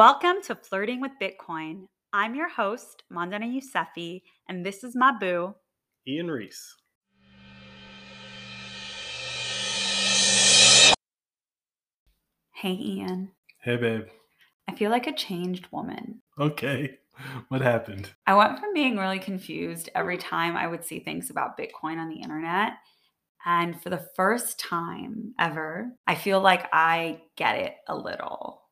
[0.00, 1.86] Welcome to Flirting with Bitcoin.
[2.14, 5.54] I'm your host, Mandana Yousefi, and this is my boo.
[6.08, 6.74] Ian Reese.
[12.54, 13.32] Hey, Ian.
[13.60, 14.06] Hey, babe.
[14.66, 16.22] I feel like a changed woman.
[16.40, 16.96] Okay.
[17.48, 18.08] What happened?
[18.26, 22.08] I went from being really confused every time I would see things about Bitcoin on
[22.08, 22.72] the internet.
[23.44, 28.62] And for the first time ever, I feel like I get it a little.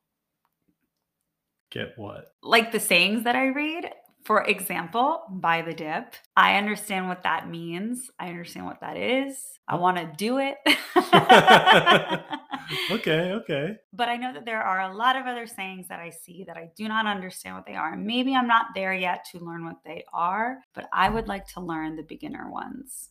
[1.71, 2.33] Get what?
[2.43, 3.91] Like the sayings that I read,
[4.25, 6.15] for example, buy the dip.
[6.37, 8.11] I understand what that means.
[8.19, 9.37] I understand what that is.
[9.67, 10.57] I want to do it.
[12.91, 13.77] Okay, okay.
[13.93, 16.57] But I know that there are a lot of other sayings that I see that
[16.57, 17.97] I do not understand what they are.
[17.97, 21.61] Maybe I'm not there yet to learn what they are, but I would like to
[21.61, 23.11] learn the beginner ones.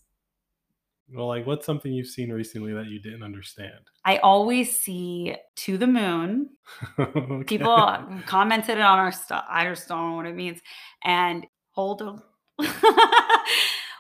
[1.14, 3.80] Well, like, what's something you've seen recently that you didn't understand?
[4.04, 6.50] I always see to the moon.
[7.00, 7.44] Okay.
[7.58, 9.46] People commented on our stuff.
[9.48, 10.60] I just don't know what it means.
[11.04, 12.22] And hold on.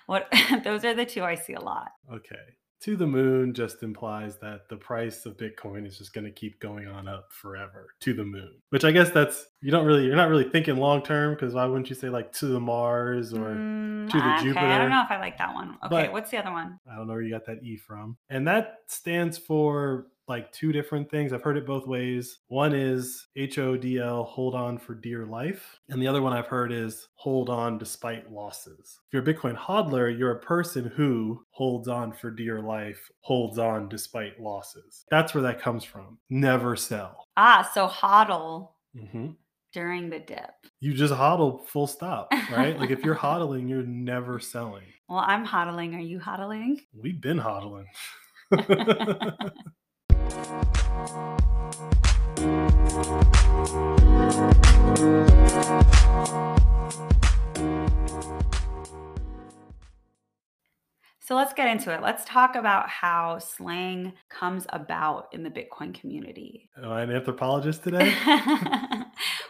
[0.07, 0.27] what
[0.63, 1.89] those are the two I see a lot.
[2.11, 2.35] Okay.
[2.81, 6.59] To the moon just implies that the price of Bitcoin is just going to keep
[6.59, 8.51] going on up forever to the moon.
[8.69, 11.65] Which I guess that's you don't really you're not really thinking long term because why
[11.65, 14.59] wouldn't you say like to the Mars or Mm, to the Jupiter?
[14.59, 15.71] okay, I don't know if I like that one.
[15.85, 16.79] Okay, But- what's the other one?
[16.91, 18.15] I don't know where you got that E from.
[18.29, 21.31] And that stands for like two different things.
[21.31, 22.39] I've heard it both ways.
[22.47, 25.79] One is H O D L, hold on for dear life.
[25.89, 28.99] And the other one I've heard is hold on despite losses.
[29.07, 33.57] If you're a Bitcoin hodler, you're a person who holds on for dear life, holds
[33.57, 35.05] on despite losses.
[35.09, 36.17] That's where that comes from.
[36.29, 37.25] Never sell.
[37.37, 39.31] Ah, so hodl hmm
[39.73, 40.49] during the dip.
[40.79, 42.79] You just hodl full stop, right?
[42.79, 44.85] like if you're hodling, you're never selling.
[45.07, 45.95] Well, I'm hodling.
[45.95, 46.79] Are you hodling?
[46.93, 47.85] We've been hodling.
[61.27, 62.01] So let's get into it.
[62.01, 66.69] Let's talk about how slang comes about in the Bitcoin community.
[66.81, 68.15] Am I an anthropologist today?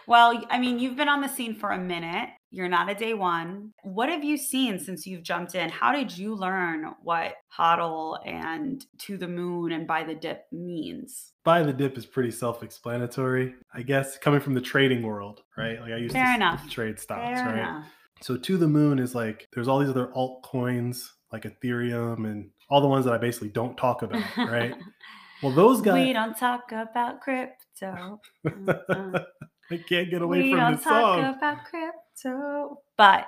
[0.08, 2.30] well, I mean, you've been on the scene for a minute.
[2.50, 3.72] You're not a day one.
[3.82, 5.68] What have you seen since you've jumped in?
[5.68, 11.32] How did you learn what hodl and to the moon and by the dip means?
[11.44, 15.78] Buy the dip is pretty self-explanatory, I guess, coming from the trading world, right?
[15.78, 16.70] Like I used Fair to enough.
[16.70, 17.58] trade stocks, Fair right?
[17.58, 17.86] enough.
[18.22, 22.80] So to the moon is like there's all these other altcoins like Ethereum and all
[22.80, 24.74] the ones that I basically don't talk about, right?
[25.42, 26.06] well, those guys.
[26.06, 28.20] we don't talk about crypto.
[29.70, 30.52] I can't get away from that.
[30.52, 31.34] we from don't this talk song.
[31.36, 33.26] about crypto, but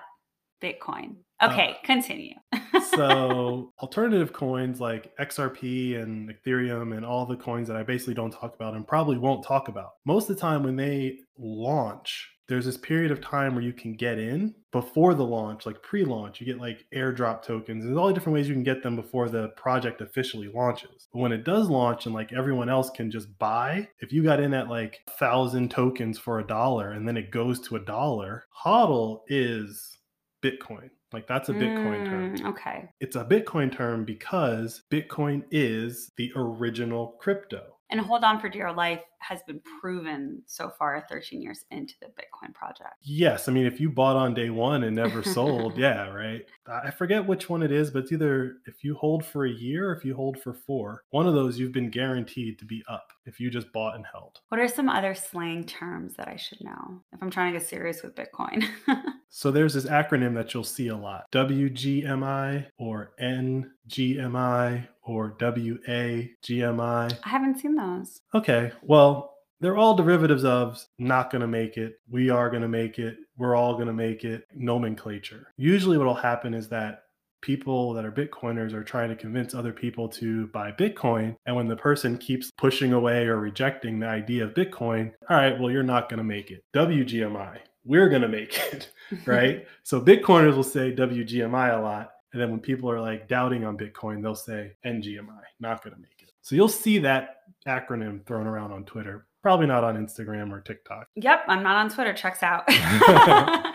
[0.63, 1.17] Bitcoin.
[1.41, 2.35] Uh, okay, continue.
[2.95, 8.33] so alternative coins like XRP and Ethereum and all the coins that I basically don't
[8.33, 9.93] talk about and probably won't talk about.
[10.05, 13.95] Most of the time when they launch, there's this period of time where you can
[13.95, 16.39] get in before the launch, like pre-launch.
[16.41, 17.85] You get like airdrop tokens.
[17.85, 21.09] There's all the different ways you can get them before the project officially launches.
[21.13, 24.41] But when it does launch and like everyone else can just buy, if you got
[24.41, 27.81] in at like a thousand tokens for a dollar and then it goes to a
[27.81, 29.97] dollar, HODL is
[30.43, 30.91] Bitcoin.
[31.13, 32.89] Like that's a Bitcoin term Mm, Okay.
[33.01, 37.77] it's a Bitcoin term because Bitcoin is the original crypto.
[37.91, 42.07] And hold on for dear life has been proven so far 13 years into the
[42.07, 42.95] Bitcoin project.
[43.03, 46.45] Yes, I mean if you bought on day 1 and never sold, yeah, right.
[46.67, 49.91] I forget which one it is, but it's either if you hold for a year
[49.91, 51.05] or if you hold for 4.
[51.11, 54.41] One of those you've been guaranteed to be up if you just bought and held.
[54.49, 57.69] What are some other slang terms that I should know if I'm trying to get
[57.69, 58.65] serious with Bitcoin?
[59.33, 61.31] So there's this acronym that you'll see a lot.
[61.31, 67.19] WGMI or NGMI or WAGMI.
[67.25, 68.23] I haven't seen those.
[68.35, 69.10] Okay, well,
[69.61, 73.19] they're all derivatives of not going to make it, we are going to make it,
[73.37, 75.49] we're all going to make it nomenclature.
[75.57, 77.05] Usually, what will happen is that
[77.41, 81.37] people that are Bitcoiners are trying to convince other people to buy Bitcoin.
[81.47, 85.59] And when the person keeps pushing away or rejecting the idea of Bitcoin, all right,
[85.59, 86.65] well, you're not going to make it.
[86.75, 88.91] WGMI, we're going to make it,
[89.27, 89.67] right?
[89.83, 92.11] so Bitcoiners will say WGMI a lot.
[92.33, 96.01] And then when people are like doubting on Bitcoin, they'll say NGMI, not going to
[96.01, 96.31] make it.
[96.43, 101.07] So you'll see that acronym thrown around on Twitter, probably not on Instagram or TikTok.
[101.17, 102.13] Yep, I'm not on Twitter.
[102.13, 102.65] Checks out.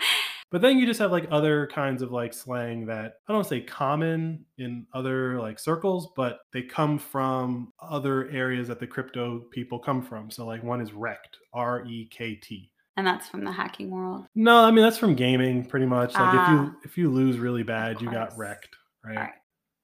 [0.52, 3.60] But then you just have like other kinds of like slang that I don't say
[3.60, 9.80] common in other like circles, but they come from other areas that the crypto people
[9.80, 10.30] come from.
[10.30, 12.70] So like one is wrecked, R E K T.
[12.96, 14.26] and that's from the hacking world.
[14.36, 16.14] No, I mean that's from gaming pretty much.
[16.14, 16.52] Like if Ah.
[16.52, 18.70] you if you lose really bad, you got wrecked,
[19.04, 19.16] right?
[19.16, 19.32] Right.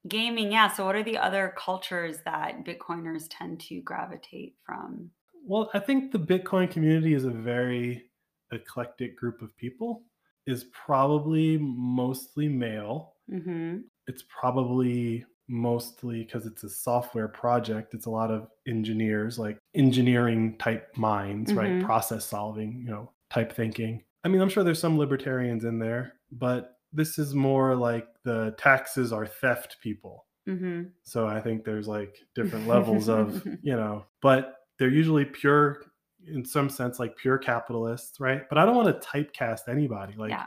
[0.07, 0.69] Gaming, yeah.
[0.69, 5.11] So, what are the other cultures that Bitcoiners tend to gravitate from?
[5.45, 8.05] Well, I think the Bitcoin community is a very
[8.53, 10.03] eclectic group of people.
[10.47, 13.15] Is probably mostly male.
[13.31, 13.79] Mm-hmm.
[14.09, 17.95] It's probably mostly because it's a software project.
[17.95, 21.71] It's a lot of engineers, like engineering type minds, right?
[21.71, 21.85] Mhm.
[21.85, 24.03] Process solving, you know, type thinking.
[24.25, 28.55] I mean, I'm sure there's some libertarians in there, but this is more like the
[28.59, 30.27] taxes are theft people.
[30.49, 30.85] Mm-hmm.
[31.03, 35.85] So I think there's like different levels of, you know, but they're usually pure,
[36.27, 38.49] in some sense, like pure capitalists, right?
[38.49, 40.15] But I don't want to typecast anybody.
[40.17, 40.47] Like Yeah.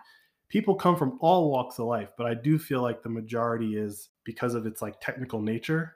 [0.49, 4.09] people come from all walks of life, but I do feel like the majority is
[4.25, 5.95] because of its like technical nature.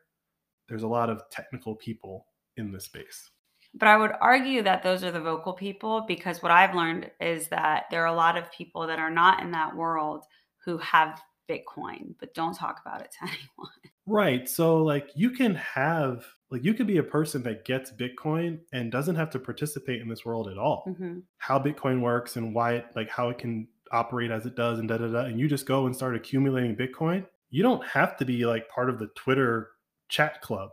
[0.70, 3.30] There's a lot of technical people in this space.
[3.74, 7.50] But I would argue that those are the vocal people because what I've learned is
[7.50, 10.24] that there are a lot of people that are not in that world
[10.64, 13.92] who have Bitcoin, but don't talk about it to anyone.
[14.10, 14.50] Right.
[14.50, 18.92] So like you can have like you could be a person that gets Bitcoin and
[18.92, 20.84] doesn't have to participate in this world at all.
[20.88, 21.24] Mhm.
[21.38, 24.88] How Bitcoin works and why it like how it can operate as it does and
[24.88, 27.28] da da da and you just go and start accumulating Bitcoin.
[27.52, 29.72] You don't have to be like part of the Twitter
[30.10, 30.72] chat club.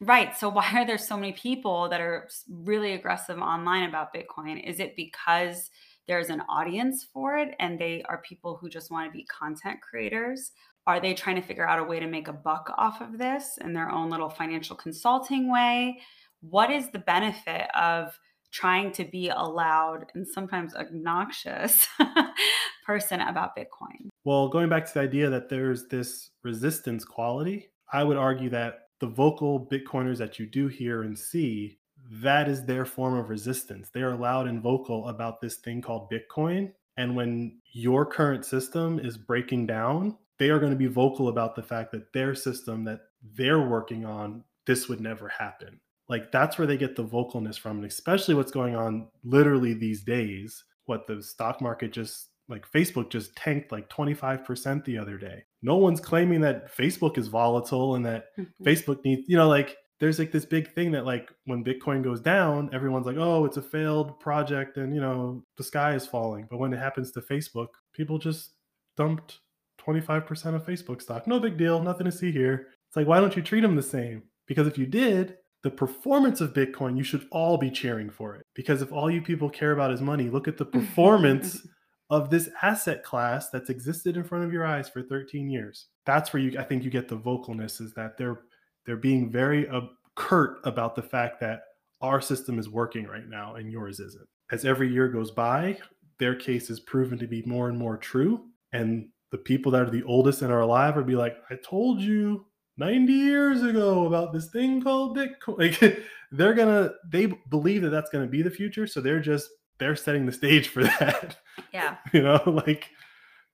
[0.00, 0.36] Right.
[0.36, 4.62] So why are there so many people that are really aggressive online about Bitcoin?
[4.64, 5.70] Is it because
[6.08, 9.80] there's an audience for it and they are people who just want to be content
[9.80, 10.50] creators?
[10.86, 13.58] Are they trying to figure out a way to make a buck off of this
[13.60, 16.00] in their own little financial consulting way?
[16.40, 18.18] What is the benefit of
[18.50, 21.86] trying to be a loud and sometimes obnoxious
[22.86, 24.08] person about Bitcoin?
[24.24, 28.88] Well, going back to the idea that there's this resistance quality, I would argue that
[29.00, 31.78] the vocal Bitcoiners that you do hear and see,
[32.10, 33.90] that is their form of resistance.
[33.92, 36.72] They are loud and vocal about this thing called Bitcoin.
[36.96, 41.54] And when your current system is breaking down, they are going to be vocal about
[41.54, 43.02] the fact that their system that
[43.36, 45.78] they're working on, this would never happen.
[46.08, 50.02] Like that's where they get the vocalness from, and especially what's going on literally these
[50.02, 50.64] days.
[50.86, 55.44] What the stock market just like Facebook just tanked like 25% the other day.
[55.62, 58.48] No one's claiming that Facebook is volatile and that Mhm.
[58.64, 62.20] Facebook needs, you know, like there's like this big thing that like when Bitcoin goes
[62.20, 66.48] down, everyone's like, oh, it's a failed project and you know, the sky is falling.
[66.50, 68.56] But when it happens to Facebook, people just
[68.96, 69.38] dumped
[69.86, 71.26] 25% of Facebook stock.
[71.26, 72.68] No big deal, nothing to see here.
[72.88, 74.22] It's like, why don't you treat them the same?
[74.46, 78.44] Because if you did, the performance of Bitcoin, you should all be cheering for it.
[78.54, 81.66] Because if all you people care about is money, look at the performance
[82.10, 85.88] of this asset class that's existed in front of your eyes for 13 years.
[86.04, 88.40] That's where you I think you get the vocalness is that they're
[88.84, 89.82] they're being very uh,
[90.14, 91.62] curt about the fact that
[92.02, 94.26] our system is working right now and yours isn't.
[94.50, 95.78] As every year goes by,
[96.18, 99.90] their case is proven to be more and more true and the people that are
[99.90, 102.46] the oldest and are alive would be like, I told you
[102.76, 105.58] 90 years ago about this thing called Bitcoin.
[105.58, 105.98] Like
[106.30, 108.86] they're gonna, they believe that that's gonna be the future.
[108.86, 109.48] So they're just,
[109.78, 111.36] they're setting the stage for that.
[111.72, 111.96] Yeah.
[112.12, 112.90] you know, like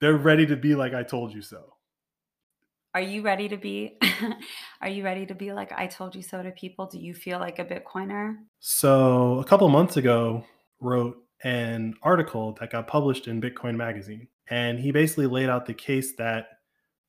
[0.01, 1.75] they're ready to be like, I told you so.
[2.95, 3.99] Are you ready to be
[4.81, 6.87] are you ready to be like I told you so to people?
[6.87, 8.37] Do you feel like a Bitcoiner?
[8.59, 10.45] So a couple months ago,
[10.81, 15.75] wrote an article that got published in Bitcoin Magazine, and he basically laid out the
[15.75, 16.49] case that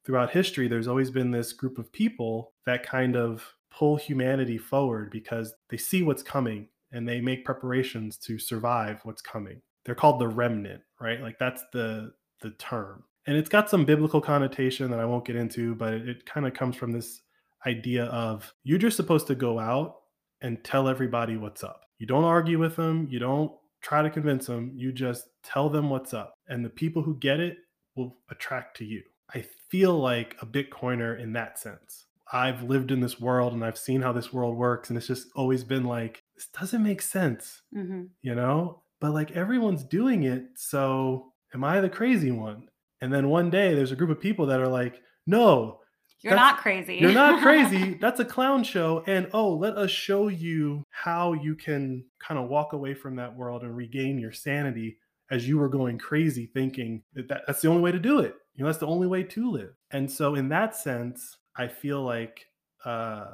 [0.05, 5.11] throughout history, there's always been this group of people that kind of pull humanity forward
[5.11, 9.61] because they see what's coming and they make preparations to survive what's coming.
[9.85, 11.21] They're called the remnant, right?
[11.21, 13.03] Like that's the the term.
[13.27, 16.47] And it's got some biblical connotation that I won't get into, but it, it kind
[16.47, 17.21] of comes from this
[17.65, 19.97] idea of you're just supposed to go out
[20.41, 21.81] and tell everybody what's up.
[21.97, 25.89] You don't argue with them, you don't try to convince them, you just tell them
[25.89, 26.33] what's up.
[26.47, 27.57] And the people who get it
[27.95, 29.03] will attract to you.
[29.33, 32.05] I feel like a Bitcoiner in that sense.
[32.31, 35.27] I've lived in this world and I've seen how this world works, and it's just
[35.35, 38.83] always been like, this doesn't make sense, hmm you know?
[39.01, 42.69] But like everyone's doing it, so am I the crazy one?
[43.01, 45.78] And then one day there's a group of people that are like, no,
[46.21, 46.95] You're That's- not crazy.
[46.97, 47.93] you're not crazy.
[48.01, 49.03] That's a clown show.
[49.07, 53.35] And oh, let us show you how you can kind of walk away from that
[53.35, 54.97] world and regain your sanity
[55.31, 58.35] as you were going crazy thinking that, that that's the only way to do it.
[58.55, 59.73] You know, that's the only way to live.
[59.91, 62.45] And so in that sense, I feel like
[62.83, 63.25] uh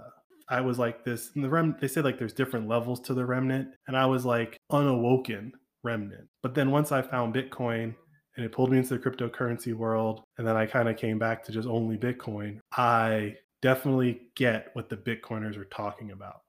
[0.47, 3.25] I was like this in the rem they say like there's different levels to the
[3.25, 5.51] remnant and I was like unawoken
[5.83, 6.27] remnant.
[6.43, 7.95] But then once I found Bitcoin
[8.35, 11.43] and it pulled me into the cryptocurrency world and then i kind of came back
[11.43, 16.41] to just only bitcoin i definitely get what the bitcoiners are talking about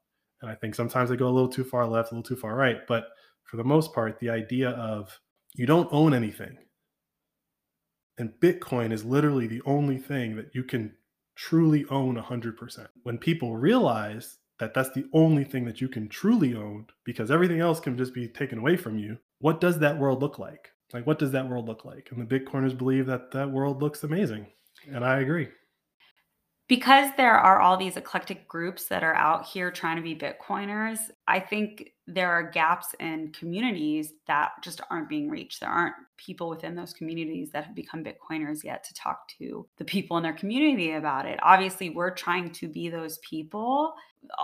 [0.42, 2.54] and i think sometimes they go a little too far left a little too far
[2.54, 3.08] right but
[3.44, 5.18] for the most part the idea of
[5.54, 6.56] you don't own anything
[8.18, 10.92] and bitcoin is literally the only thing that you can
[11.36, 16.54] truly own 100% when people realize that that's the only thing that you can truly
[16.54, 20.22] own because everything else can just be taken away from you, what does that world
[20.22, 20.70] look like?
[20.92, 22.10] Like, what does that world look like?
[22.10, 24.46] And the Bitcoiners believe that that world looks amazing.
[24.92, 25.48] And I agree.
[26.68, 30.98] Because there are all these eclectic groups that are out here trying to be Bitcoiners,
[31.28, 35.60] I think there are gaps in communities that just aren't being reached.
[35.60, 39.84] There aren't people within those communities that have become Bitcoiners yet to talk to the
[39.84, 41.38] people in their community about it.
[41.42, 43.94] Obviously, we're trying to be those people.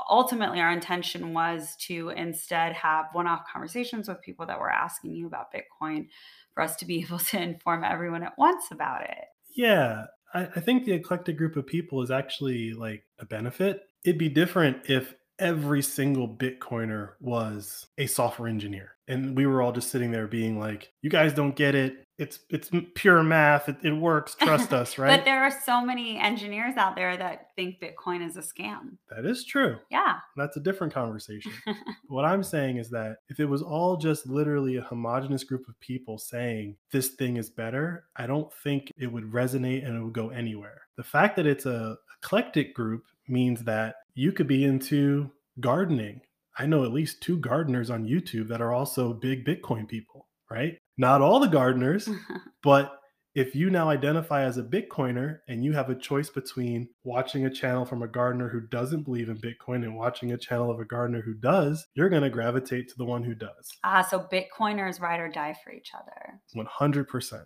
[0.08, 5.12] Ultimately, our intention was to instead have one off conversations with people that were asking
[5.14, 6.06] you about Bitcoin
[6.54, 9.24] for us to be able to inform everyone at once about it.
[9.54, 10.06] Yeah.
[10.34, 13.82] I, I think the eclectic group of people is actually like a benefit.
[14.04, 18.92] It'd be different if every single Bitcoiner was a software engineer.
[19.08, 22.06] And we were all just sitting there being like, you guys don't get it.
[22.22, 23.68] It's it's pure math.
[23.68, 24.34] It, it works.
[24.40, 25.16] Trust us, right?
[25.16, 28.96] but there are so many engineers out there that think Bitcoin is a scam.
[29.10, 29.78] That is true.
[29.90, 30.18] Yeah.
[30.36, 31.52] That's a different conversation.
[32.06, 35.78] what I'm saying is that if it was all just literally a homogenous group of
[35.80, 40.12] people saying this thing is better, I don't think it would resonate and it would
[40.12, 40.82] go anywhere.
[40.96, 46.20] The fact that it's a eclectic group means that you could be into gardening.
[46.58, 50.21] I know at least two gardeners on YouTube that are also big Bitcoin people,
[50.52, 50.74] right?
[50.98, 52.08] Not all the gardeners,
[52.62, 52.92] but
[53.34, 57.50] if you now identify as a Bitcoiner and you have a choice between watching a
[57.50, 60.84] channel from a gardener who doesn't believe in Bitcoin and watching a channel of a
[60.84, 63.70] gardener who does, you're going to gravitate to the one who does.
[63.84, 66.40] Ah, so Bitcoiners ride or die for each other.
[66.54, 67.44] 100%.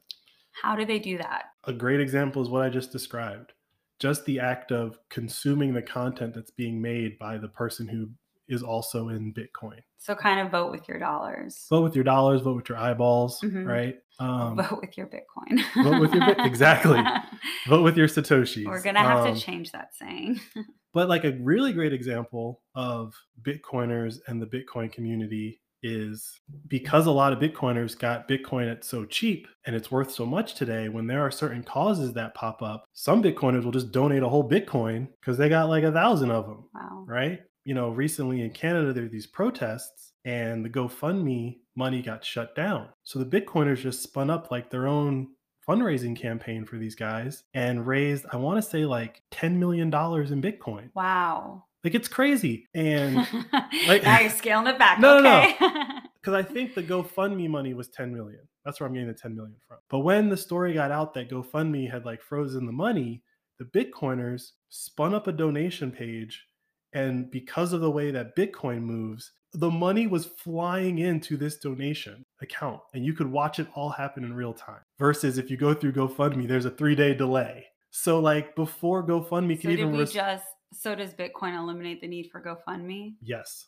[0.61, 1.45] How do they do that?
[1.65, 3.53] A great example is what I just described
[3.99, 8.11] just the act of consuming the content that's being made by the person who
[8.49, 9.81] is also in Bitcoin.
[9.99, 11.67] So kind of vote with your dollars.
[11.69, 13.65] Vote with your dollars, vote with your eyeballs, mm-hmm.
[13.65, 13.97] right?
[14.19, 15.63] Um, vote with your Bitcoin.
[15.83, 17.01] vote with your exactly.
[17.69, 18.67] vote with your satoshis.
[18.67, 20.41] We're gonna have um, to change that saying.
[20.95, 27.11] but like a really great example of Bitcoiners and the Bitcoin community is because a
[27.11, 31.07] lot of Bitcoiners got Bitcoin at so cheap and it's worth so much today, when
[31.07, 35.09] there are certain causes that pop up, some Bitcoiners will just donate a whole Bitcoin
[35.21, 36.65] because they got like a thousand of them.
[36.75, 37.05] Wow.
[37.07, 37.41] Right?
[37.67, 42.55] You know, recently in Canada, there were these protests and the GoFundMe money got shut
[42.55, 42.89] down.
[43.03, 45.29] So the Bitcoiners just spun up like their own
[45.69, 49.91] fundraising campaign for these guys and raised, I want to say like $10 million in
[49.91, 50.91] Bitcoin.
[50.95, 51.65] Wow.
[51.83, 52.69] Like it's crazy.
[52.73, 53.17] And
[53.89, 54.99] like now you're scaling it back.
[55.01, 55.57] No, okay.
[55.61, 55.83] no, no.
[56.23, 58.41] Because I think the GoFundMe money was 10 million.
[58.65, 59.79] That's where I'm getting the 10 million from.
[59.91, 63.23] But when the story got out that GoFundMe had like frozen the money,
[63.59, 66.45] the Bitcoiners spun up a donation page.
[66.93, 72.25] And because of the way that Bitcoin moves, the money was flying into this donation
[72.43, 74.81] account and you could watch it all happen in real time.
[74.99, 77.67] Versus if you go through GoFundMe, there's a three day delay.
[77.91, 82.09] So like before GoFundMe so could even we res- just so does Bitcoin eliminate the
[82.09, 83.15] need for GoFundMe?
[83.23, 83.67] Yes.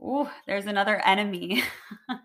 [0.00, 1.62] Oh, there's another enemy.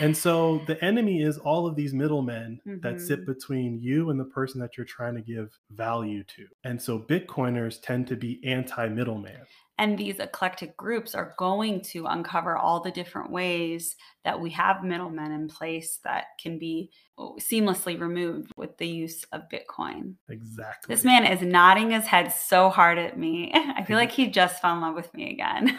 [0.00, 2.80] and so the enemy is all of these middlemen mm-hmm.
[2.80, 3.32] that sit mm-hmm.
[3.32, 6.46] between you and the person that you're trying to give value to.
[6.64, 9.42] And so Bitcoiners tend to be anti middleman.
[9.80, 14.82] And these eclectic groups are going to uncover all the different ways that we have
[14.82, 20.14] middlemen in place that can be oh, seamlessly removed with the use of Bitcoin.
[20.28, 20.92] Exactly.
[20.92, 23.52] This man is nodding his head so hard at me.
[23.54, 25.78] I feel like he just fell in love with me again.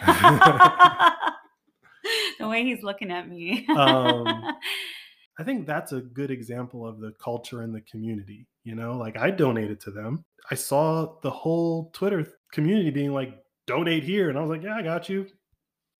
[2.38, 3.66] the way he's looking at me.
[3.68, 4.26] um,
[5.38, 8.46] I think that's a good example of the culture and the community.
[8.64, 10.24] You know, like I donated to them.
[10.50, 13.34] I saw the whole Twitter community being like,
[13.70, 14.28] donate here.
[14.28, 15.26] And I was like, yeah, I got you.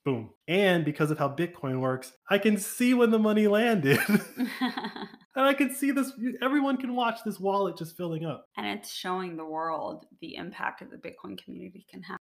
[0.04, 0.30] Boom.
[0.48, 3.98] And because of how Bitcoin works, I can see when the money landed.
[4.08, 4.48] and
[5.36, 6.10] I can see this,
[6.42, 8.46] everyone can watch this wallet just filling up.
[8.56, 12.18] And it's showing the world the impact that the Bitcoin community can have.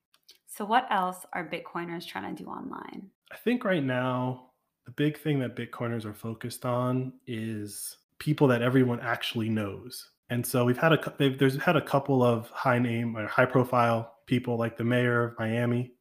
[0.57, 3.11] So, what else are Bitcoiners trying to do online?
[3.31, 4.47] I think right now,
[4.87, 10.09] the big thing that Bitcoiners are focused on is people that everyone actually knows.
[10.31, 14.15] And so we've had a there's had a couple of high name or high profile
[14.25, 15.93] people like the mayor of Miami,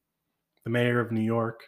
[0.65, 1.65] the mayor of New York,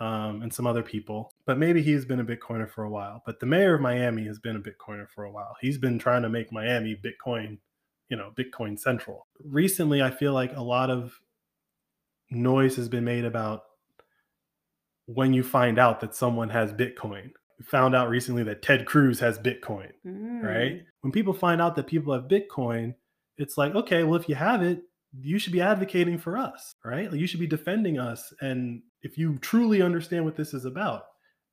[0.00, 1.30] um, and some other people.
[1.44, 3.22] But maybe he's been a Bitcoiner for a while.
[3.26, 5.54] But the mayor of Miami has been a Bitcoiner for a while.
[5.60, 7.58] He's been trying to make Miami Bitcoin,
[8.08, 9.26] you know, Bitcoin central.
[9.44, 11.20] Recently, I feel like a lot of
[12.30, 13.62] noise has been made about
[15.06, 19.20] when you find out that someone has Bitcoin we found out recently that Ted Cruz
[19.20, 20.42] has Bitcoin, mm.
[20.42, 20.82] right?
[21.00, 22.94] When people find out that people have Bitcoin,
[23.38, 24.82] it's like, okay, well, if you have it,
[25.18, 27.10] you should be advocating for us, right?
[27.10, 28.32] Like you should be defending us.
[28.40, 31.04] And if you truly understand what this is about.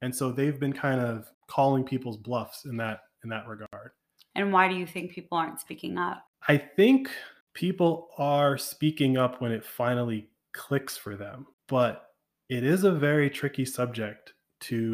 [0.01, 3.91] And so they've been kind of calling people's bluffs in that in that regard.
[4.35, 6.25] And why do you think people aren't speaking up?
[6.45, 7.09] I think
[7.53, 11.47] people are speaking up when it finally clicks for them.
[11.67, 12.05] But
[12.49, 14.93] it is a very tricky subject to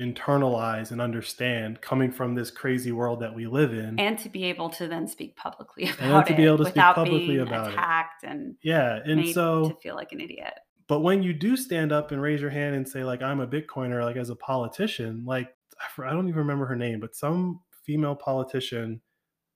[0.00, 4.44] internalize and understand coming from this crazy world that we live in and to be
[4.44, 7.26] able to then speak publicly about and to be able to it speak without publicly
[7.26, 10.54] being about attacked and yeah and made so to feel like an idiot
[10.86, 13.46] but when you do stand up and raise your hand and say like i'm a
[13.46, 15.48] bitcoiner like as a politician like
[15.98, 19.00] I don't even remember her name but some female politician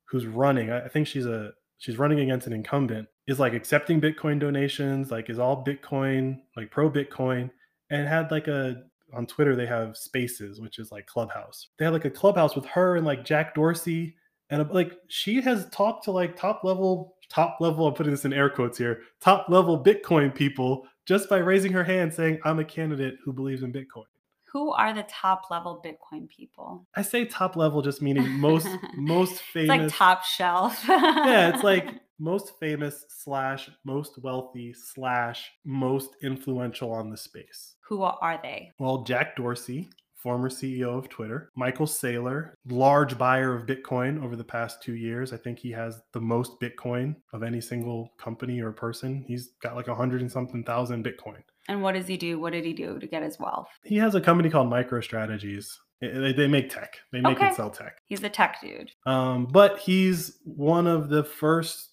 [0.07, 4.39] who's running I think she's a she's running against an incumbent is like accepting bitcoin
[4.39, 7.51] donations like is all bitcoin like pro bitcoin
[7.91, 8.83] and had like a
[9.15, 11.69] on twitter they have spaces which is like clubhouse.
[11.79, 14.17] They had like a clubhouse with her and like jack dorsey
[14.51, 18.33] and like she has talked to like top level top level i'm putting this in
[18.33, 22.65] air quotes here top level bitcoin people just by raising her hand saying i'm a
[22.65, 24.05] candidate who believes in bitcoin.
[24.53, 26.87] Who are the top level bitcoin people?
[26.95, 30.85] I say top level just meaning most most it's famous like top shelf.
[30.87, 31.89] Yeah it's like
[32.23, 37.75] most famous slash most wealthy slash most influential on the space.
[37.89, 38.71] Who are they?
[38.79, 44.45] Well jack dorsey former ceo of twitter michael saylor large buyer of bitcoin over the
[44.45, 45.33] past two years.
[45.33, 49.25] I think he has the most bitcoin of any single company or person.
[49.27, 51.43] He's got like a hundred and something thousand bitcoin.
[51.69, 52.39] And what does he do?
[52.39, 53.67] What did he do to get his wealth?
[53.85, 55.67] He has a company called microstrategies.
[56.01, 56.99] They, they make tech.
[57.13, 57.47] They make Okay.
[57.47, 57.99] and sell tech.
[58.07, 58.91] He's a tech dude.
[59.07, 61.91] Um, but he's one of the first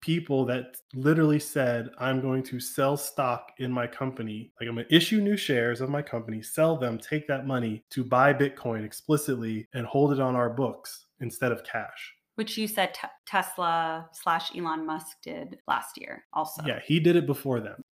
[0.00, 4.52] people that literally said, I'm going to sell stock in my company.
[4.60, 7.84] Like, I'm going to issue new shares of my company, sell them, take that money
[7.90, 12.14] to buy Bitcoin explicitly and hold it on our books instead of cash.
[12.36, 17.16] which you said te- tesla slash elon musk did last year also Yeah, he did
[17.16, 17.82] it before them.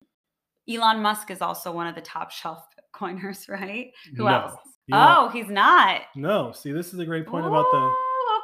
[0.71, 4.29] elon musk is also one of the top shelf bitcoiners right who no.
[4.29, 4.53] else
[4.93, 6.53] Elon- oh he's not no.
[6.53, 7.93] See, this is a great point about the.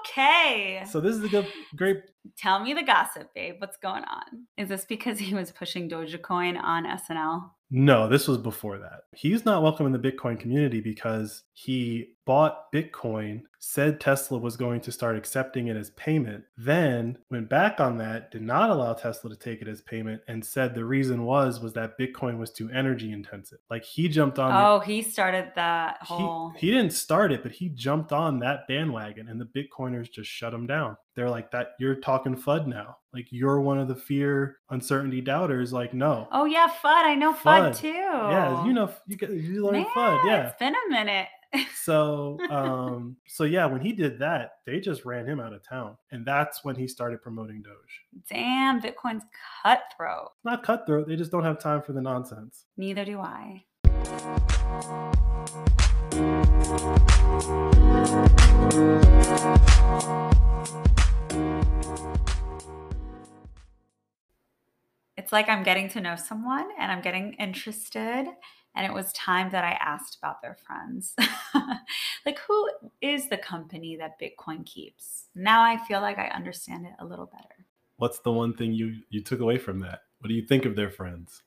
[0.01, 1.99] Okay So, this is a good, great
[2.37, 3.57] Tell me the gossip, babe.
[3.59, 4.47] What's going on?
[4.57, 7.51] Is this because he was pushing Dogecoin on SNL?
[7.75, 9.05] No, this was before that.
[9.17, 14.83] He's not welcome in the Bitcoin community because he bought Bitcoin, said Tesla was going
[14.83, 19.31] to start accepting it as payment, then went back on that, did not allow Tesla
[19.31, 22.69] to take it as payment, and said the reason was was that Bitcoin was too
[22.71, 23.59] energy intensive.
[23.71, 26.53] Like he jumped on Oh, he started that whole.
[26.59, 30.31] he, he didn't start it, but he jumped on that bandwagon and the Bitcoiners just
[30.31, 30.99] shut him down.
[31.15, 32.97] They're like that you're talking FUD now.
[33.13, 35.73] Like you're one of the fear, uncertainty doubters.
[35.73, 36.29] Like, no.
[36.33, 37.05] oh yeah, FUD.
[37.05, 37.77] I know FUD, FUD.
[37.77, 37.89] too.
[37.89, 40.25] Yeah, you know, you get you learn Man, FUD.
[40.25, 40.47] Yeah.
[40.49, 41.29] It's been a minute.
[41.83, 45.99] So, um, so yeah, when he did that, they just ran him out of town,
[46.11, 47.75] and that's when he started promoting Doge.
[48.31, 49.25] Damn, Bitcoin's
[49.63, 50.31] cutthroat.
[50.45, 52.65] Not cutthroat; they just don't have time for the nonsense.
[52.79, 53.65] Neither do I.
[65.17, 68.27] It's like I'm getting to know someone and I'm getting interested.
[68.75, 71.15] And it was time that I asked about their friends.
[72.27, 75.27] like, who is the company that Bitcoin keeps?
[75.35, 77.67] Now I feel like I understand it a little better.
[77.97, 80.01] What's the one thing you you took away from that?
[80.19, 81.43] What do you think of their friends?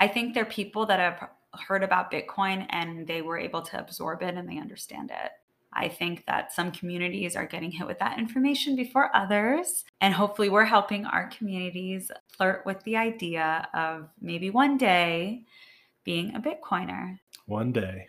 [0.00, 1.28] I think they're people that have
[1.68, 5.30] heard about Bitcoin and they were able to absorb it and they understand it.
[5.72, 9.84] I think that some communities are getting hit with that information before others.
[10.00, 15.44] And hopefully, we're helping our communities flirt with the idea of maybe one day
[16.04, 17.18] being a Bitcoiner.
[17.46, 18.06] One day,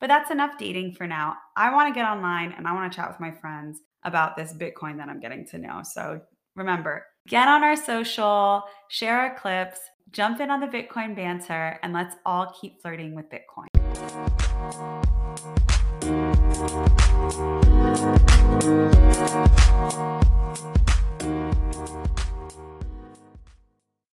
[0.00, 1.36] But that's enough dating for now.
[1.56, 4.52] I want to get online and I want to chat with my friends about this
[4.52, 5.82] Bitcoin that I'm getting to know.
[5.82, 6.20] So
[6.54, 9.80] remember, get on our social, share our clips,
[10.12, 13.66] jump in on the Bitcoin banter, and let's all keep flirting with Bitcoin.
[16.50, 16.74] We'll be
[21.84, 22.19] right.